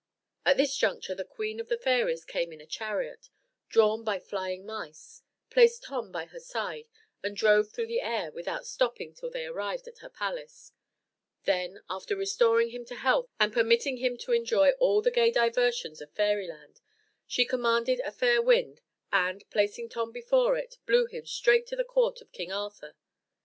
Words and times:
At 0.47 0.57
this 0.57 0.75
juncture 0.75 1.13
the 1.13 1.23
queen 1.23 1.59
of 1.59 1.67
the 1.67 1.77
fairies 1.77 2.25
came 2.25 2.51
in 2.51 2.59
a 2.59 2.65
chariot, 2.65 3.29
drawn 3.69 4.03
by 4.03 4.17
flying 4.17 4.65
mice, 4.65 5.21
placed 5.51 5.83
Tom 5.83 6.11
by 6.11 6.25
her 6.25 6.39
side, 6.39 6.89
and 7.21 7.37
drove 7.37 7.69
through 7.71 7.85
the 7.85 8.01
air, 8.01 8.31
without 8.31 8.65
stopping 8.65 9.13
till 9.13 9.29
they 9.29 9.45
arrived 9.45 9.87
at 9.87 9.99
her 9.99 10.09
palace; 10.09 10.71
when, 11.43 11.83
after 11.87 12.15
restoring 12.15 12.69
him 12.71 12.83
to 12.85 12.95
health 12.95 13.27
and 13.39 13.53
permitting 13.53 13.97
him 13.97 14.17
to 14.17 14.31
enjoy 14.31 14.71
all 14.79 15.03
the 15.03 15.11
gay 15.11 15.29
diversions 15.29 16.01
of 16.01 16.09
Fairyland, 16.13 16.81
she 17.27 17.45
commanded 17.45 17.99
a 17.99 18.11
fair 18.11 18.41
wind, 18.41 18.81
and, 19.11 19.47
placing 19.51 19.87
Tom 19.87 20.11
before 20.11 20.57
it, 20.57 20.79
blew 20.87 21.05
him 21.05 21.27
straight 21.27 21.67
to 21.67 21.75
the 21.75 21.83
court 21.85 22.21
of 22.21 22.31
King 22.31 22.51
Arthur. 22.51 22.95